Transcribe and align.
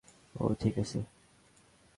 ও 0.35 0.45
ঠিক 0.53 0.75
আছে! 0.79 0.99